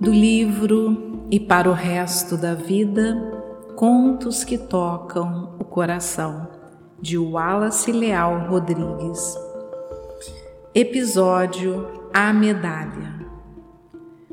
[0.00, 3.16] do livro E para o Resto da Vida
[3.76, 6.48] Contos que Tocam o Coração,
[7.00, 9.36] de Wallace Leal Rodrigues.
[10.74, 13.24] Episódio A Medalha.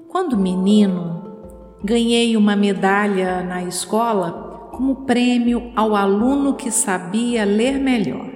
[0.08, 1.24] Quando menino,
[1.84, 8.30] ganhei uma medalha na escola como prêmio ao aluno que sabia ler melhor.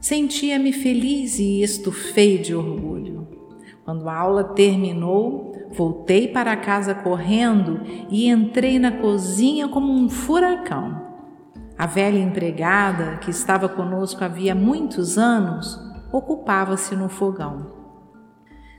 [0.00, 3.26] Sentia-me feliz e estufei de orgulho.
[3.84, 11.02] Quando a aula terminou, voltei para casa correndo e entrei na cozinha como um furacão.
[11.76, 15.78] A velha empregada, que estava conosco havia muitos anos,
[16.12, 17.72] ocupava-se no fogão.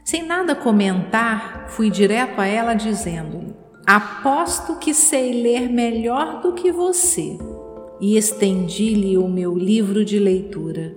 [0.04, 3.54] Sem nada comentar, fui direto a ela dizendo-lhe:
[3.86, 7.38] Aposto que sei ler melhor do que você.
[8.00, 10.96] E estendi-lhe o meu livro de leitura.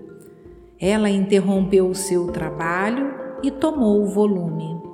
[0.80, 4.87] Ela interrompeu o seu trabalho e tomou o volume.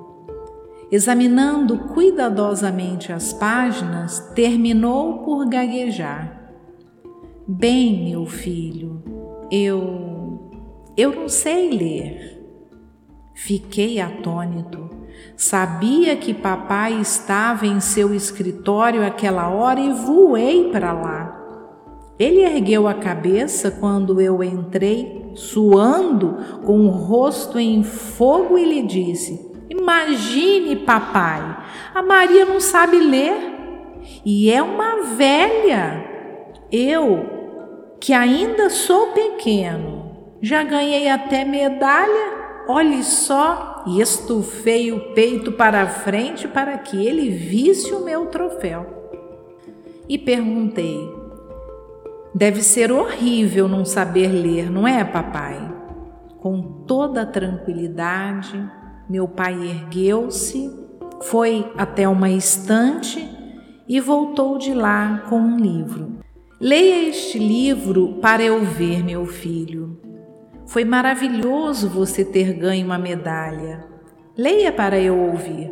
[0.91, 6.53] Examinando cuidadosamente as páginas, terminou por gaguejar.
[7.47, 9.03] Bem, meu filho,
[9.51, 10.51] eu.
[10.95, 12.35] eu não sei ler.
[13.33, 14.89] Fiquei atônito.
[15.35, 21.41] Sabia que papai estava em seu escritório aquela hora e voei para lá.
[22.17, 28.81] Ele ergueu a cabeça quando eu entrei, suando, com o rosto em fogo, e lhe
[28.87, 31.41] disse: Imagine, papai,
[31.93, 33.55] a Maria não sabe ler
[34.23, 36.05] e é uma velha.
[36.71, 42.45] Eu, que ainda sou pequeno, já ganhei até medalha.
[42.67, 48.87] Olhe só, e estufei o peito para frente para que ele visse o meu troféu.
[50.09, 51.13] E perguntei:
[52.33, 55.73] Deve ser horrível não saber ler, não é, papai?
[56.39, 58.59] Com toda tranquilidade,
[59.09, 60.71] meu pai ergueu-se,
[61.21, 63.27] foi até uma estante
[63.87, 66.17] e voltou de lá com um livro.
[66.59, 69.99] Leia este livro para eu ver, meu filho.
[70.65, 73.85] Foi maravilhoso você ter ganho uma medalha.
[74.37, 75.71] Leia para eu ouvir.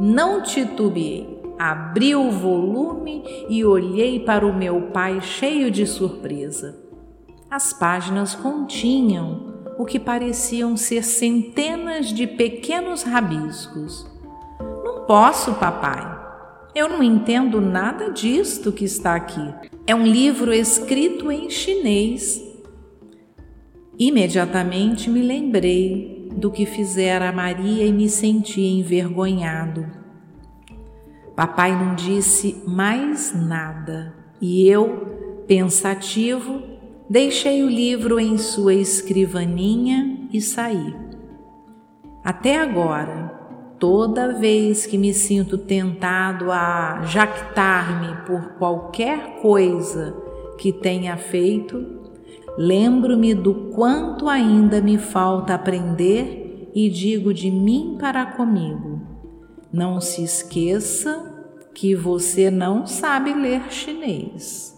[0.00, 1.42] Não titubeei.
[1.58, 6.82] Abri o volume e olhei para o meu pai cheio de surpresa.
[7.50, 14.06] As páginas continham o que pareciam ser centenas de pequenos rabiscos.
[14.84, 16.14] Não posso, papai.
[16.74, 19.54] Eu não entendo nada disto que está aqui.
[19.86, 22.42] É um livro escrito em chinês.
[23.98, 29.86] Imediatamente me lembrei do que fizera a Maria e me senti envergonhado.
[31.36, 36.62] Papai não disse mais nada e eu, pensativo,
[37.14, 40.96] deixei o livro em sua escrivaninha e saí.
[42.24, 43.30] Até agora,
[43.78, 50.12] toda vez que me sinto tentado a jactar-me por qualquer coisa
[50.58, 51.86] que tenha feito,
[52.58, 59.00] lembro-me do quanto ainda me falta aprender e digo de mim para comigo
[59.72, 61.32] não se esqueça
[61.72, 64.73] que você não sabe ler chinês.